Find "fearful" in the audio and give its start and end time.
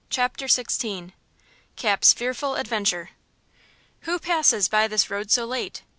2.13-2.55